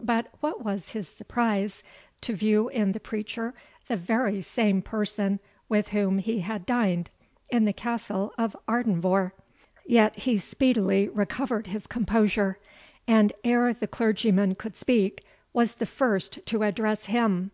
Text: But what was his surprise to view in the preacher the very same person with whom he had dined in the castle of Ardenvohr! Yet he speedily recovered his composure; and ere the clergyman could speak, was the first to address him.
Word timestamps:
But 0.00 0.28
what 0.40 0.64
was 0.64 0.92
his 0.92 1.06
surprise 1.06 1.82
to 2.22 2.32
view 2.34 2.70
in 2.70 2.92
the 2.92 2.98
preacher 2.98 3.52
the 3.88 3.96
very 3.98 4.40
same 4.40 4.80
person 4.80 5.38
with 5.68 5.88
whom 5.88 6.16
he 6.16 6.40
had 6.40 6.64
dined 6.64 7.10
in 7.50 7.66
the 7.66 7.74
castle 7.74 8.32
of 8.38 8.56
Ardenvohr! 8.66 9.32
Yet 9.84 10.16
he 10.20 10.38
speedily 10.38 11.10
recovered 11.10 11.66
his 11.66 11.86
composure; 11.86 12.58
and 13.06 13.34
ere 13.44 13.74
the 13.74 13.86
clergyman 13.86 14.54
could 14.54 14.78
speak, 14.78 15.22
was 15.52 15.74
the 15.74 15.84
first 15.84 16.38
to 16.46 16.62
address 16.62 17.04
him. 17.04 17.50